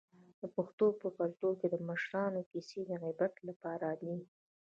د 0.41 0.43
پښتنو 0.55 0.87
په 1.01 1.07
کلتور 1.19 1.53
کې 1.59 1.67
د 1.69 1.75
مشرانو 1.89 2.41
کیسې 2.51 2.79
د 2.87 2.91
عبرت 3.05 3.33
لپاره 3.47 3.87
دي. 4.01 4.15